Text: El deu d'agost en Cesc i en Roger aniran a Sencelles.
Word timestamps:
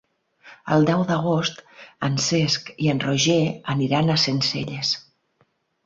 El 0.75 0.87
deu 0.89 1.03
d'agost 1.09 1.61
en 2.09 2.17
Cesc 2.29 2.73
i 2.87 2.91
en 2.95 3.05
Roger 3.07 3.39
aniran 3.77 4.13
a 4.17 4.21
Sencelles. 4.27 4.99